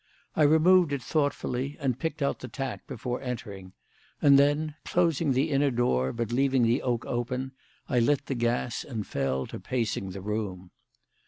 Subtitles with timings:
[0.35, 3.73] I removed it thoughtfully and picked out the tack before entering,
[4.19, 7.51] and then, closing the inner door, but leaving the oak open,
[7.87, 10.71] I lit the gas and fell to pacing the room.